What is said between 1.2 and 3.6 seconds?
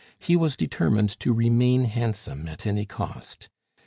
remain handsome at any cost.